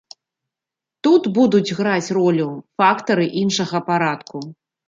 [1.07, 2.49] Тут будуць граць ролю
[2.83, 4.37] фактары іншага парадку.